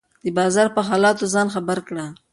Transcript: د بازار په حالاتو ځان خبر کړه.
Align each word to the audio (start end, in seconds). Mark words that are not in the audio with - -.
د 0.23 0.25
بازار 0.37 0.67
په 0.75 0.81
حالاتو 0.87 1.25
ځان 1.33 1.47
خبر 1.55 1.77
کړه. 1.87 2.05